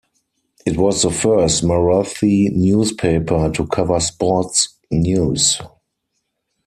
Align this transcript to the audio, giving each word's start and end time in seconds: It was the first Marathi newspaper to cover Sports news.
It 0.65 0.77
was 0.79 1.03
the 1.03 1.11
first 1.11 1.63
Marathi 1.63 2.51
newspaper 2.51 3.51
to 3.51 3.67
cover 3.67 3.99
Sports 3.99 4.69
news. 4.89 5.61